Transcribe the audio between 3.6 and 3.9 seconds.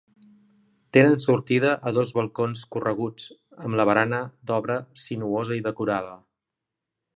amb la